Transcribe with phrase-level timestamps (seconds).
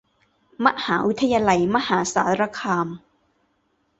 [0.65, 2.87] มหาวิทยาลัยมหาสารคาม